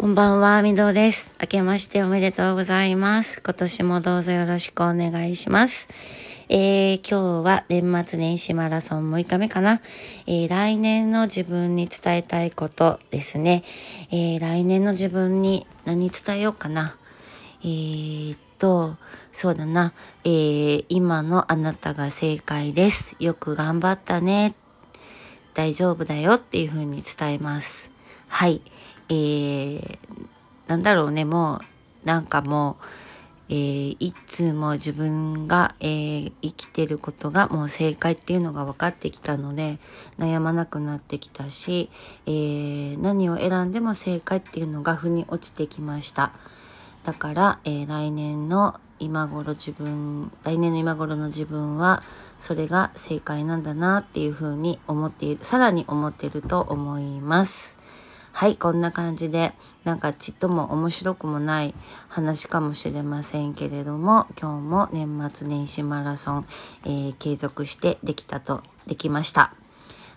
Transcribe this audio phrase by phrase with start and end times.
[0.00, 1.34] こんばんは、みどです。
[1.42, 3.42] 明けましておめでとうございます。
[3.42, 5.90] 今年もどうぞよろしくお願いします。
[6.48, 9.82] えー、今日は年末年始マラソン6日目かな。
[10.26, 13.62] えー、来年の自分に伝えたいことですね。
[14.10, 16.96] えー、来年の自分に何伝えようかな。
[17.62, 18.96] えー、っと、
[19.34, 19.92] そうだな。
[20.24, 23.16] えー、今のあなたが正解です。
[23.20, 24.54] よく頑張ったね。
[25.52, 27.90] 大丈夫だよっていう風に伝えます。
[28.28, 28.62] はい。
[29.10, 29.98] えー、
[30.68, 31.60] なんだろうね、も
[32.04, 32.84] う、なんかもう、
[33.52, 39.80] えー、いつも自分が、えー、生きてることがもう正解っていうのが分かってきたので、
[40.18, 41.90] 悩まなくなってきたし、
[42.26, 46.32] えー、何を選んでも正解っていうのが腑に落ちてきました。
[47.02, 52.04] だから、え来年の今頃自分、来年の今頃の自分は、
[52.38, 57.79] それが正解なんだなっていうふうに思っている、さらに思っていると思います。
[58.32, 59.52] はい、こんな感じで、
[59.84, 61.74] なんかちっとも面白くもない
[62.08, 66.46] 話かもしれませんけれども、今日も年末年始マラソン、
[66.84, 69.52] えー、継続してできたと、できました。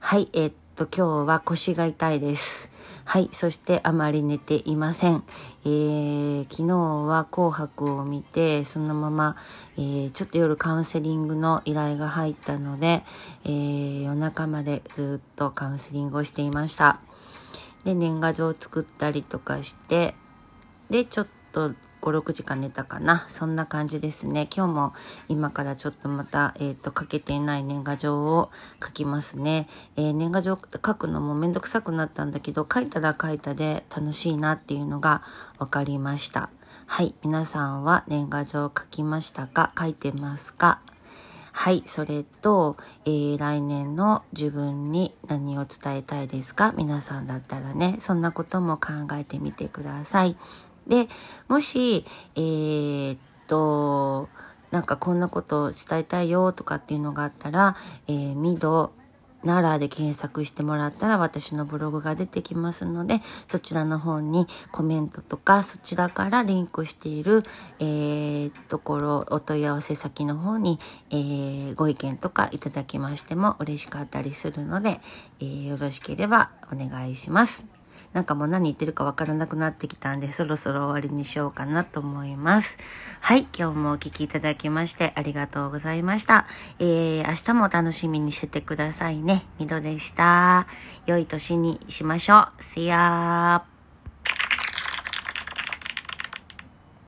[0.00, 2.70] はい、えー、っと、今日は腰が痛いです。
[3.04, 5.24] はい、そしてあまり寝ていません。
[5.64, 9.36] えー、昨日は紅白を見て、そのまま、
[9.76, 13.02] えー、ちょっと夜カウンセリングの依頼が入ったので、
[13.44, 17.00] えー、夜中までずっとカウンセリングをしていました。
[17.84, 20.14] で、年賀状を作ったりとかして、
[20.90, 23.26] で、ちょっと5、6時間寝たかな。
[23.28, 24.48] そんな感じですね。
[24.54, 24.92] 今日も
[25.28, 28.50] 今からちょっとまた、えっ、ー、と、書けていない年賀状を
[28.82, 29.68] 書きますね。
[29.96, 35.22] えー、年賀状書くのもめんどくさくなったんだけど、書いたら書いたで楽しいなっていうのが
[35.58, 36.50] 分かりました。
[36.86, 37.14] はい。
[37.22, 39.72] 皆さんは年賀状書きましたか？
[39.78, 40.80] 書いてますか？
[41.52, 46.72] はい、それと、えー、来年の自分に何を伝えたいですか？
[46.76, 50.36] 皆さんだったらね、そんなことも考えてみてください。
[50.86, 51.08] で、
[51.48, 52.04] もし、
[52.36, 54.28] えー、っと、
[54.70, 57.76] なんかこんなことを伝えたいよとかっていうのがあったら、
[58.06, 58.92] えー、ミド
[59.44, 67.44] 奈良で検索してもらったら私のブログが出てきますので、そちらの方にコメントとか、そちらからリンクしている、
[67.78, 70.78] えー、ところ、お問い合わせ先の方に、
[71.10, 75.00] えー、ご意見とかいただきましても嬉しかったりするので、
[75.40, 77.79] えー、よろしければお願いします。
[78.12, 82.78] なんかもう何言ってるかわからなくなってきたんで、そろそろ終わりにしようかなと思います。
[83.20, 86.46] はい、今日もお聴きいただきましてありがとうございました。
[86.78, 89.46] えー、明日も楽しみにしててくださいね。
[89.58, 90.66] みどでした。
[91.06, 92.62] 良い年にしましょう。
[92.62, 93.79] See ya!